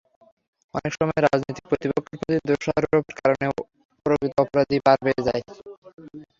[0.73, 3.45] অনেক সময় রাজনৈতিক প্রতিপক্ষের প্রতি দোষারোপের কারণে
[4.05, 5.41] প্রকৃত অপরাধী পার পেয়ে যায়।